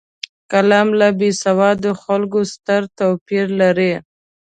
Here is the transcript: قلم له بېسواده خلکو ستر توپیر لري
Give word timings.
قلم 0.51 0.87
له 0.99 1.07
بېسواده 1.19 1.91
خلکو 2.03 2.39
ستر 2.53 2.81
توپیر 2.97 3.45
لري 3.61 3.93